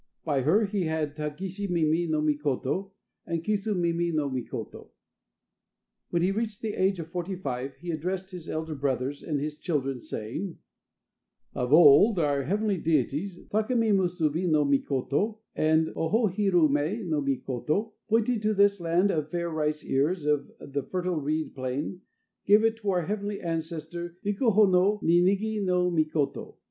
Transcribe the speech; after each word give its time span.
By 0.25 0.41
her 0.41 0.65
he 0.65 0.85
had 0.85 1.15
Tagishi 1.15 1.69
mimi 1.69 2.07
no 2.07 2.21
Mikoto 2.23 2.89
and 3.27 3.43
Kisu 3.43 3.75
mimi 3.75 4.11
no 4.11 4.31
Mikoto. 4.31 4.89
When 6.09 6.23
he 6.23 6.31
reached 6.31 6.63
the 6.63 6.73
age 6.73 6.99
of 6.99 7.11
forty 7.11 7.35
five, 7.35 7.75
he 7.75 7.91
addressed 7.91 8.31
his 8.31 8.49
elder 8.49 8.73
brothers 8.73 9.21
and 9.21 9.39
his 9.39 9.59
children, 9.59 9.99
saying: 9.99 10.57
"Of 11.53 11.71
old, 11.71 12.17
our 12.17 12.41
heavenly 12.41 12.77
deities 12.79 13.37
Taka 13.51 13.75
mi 13.75 13.91
Musubi 13.91 14.47
no 14.49 14.65
Mikoto, 14.65 15.37
and 15.55 15.89
Oho 15.95 16.27
hiru 16.27 16.67
me 16.67 17.03
no 17.03 17.21
Mikoto, 17.21 17.93
pointing 18.09 18.39
to 18.39 18.55
this 18.55 18.79
land 18.79 19.11
of 19.11 19.29
fair 19.29 19.51
rice 19.51 19.85
ears 19.85 20.25
of 20.25 20.51
the 20.59 20.81
fertile 20.81 21.21
reed 21.21 21.53
plain, 21.53 22.01
gave 22.47 22.63
it 22.63 22.77
to 22.77 22.89
our 22.89 23.05
heavenly 23.05 23.39
ancestor, 23.39 24.17
Hiko 24.25 24.51
ho 24.51 24.65
no 24.65 24.99
Ninigi 25.03 25.63
no 25.63 25.91
Mikoto. 25.91 26.57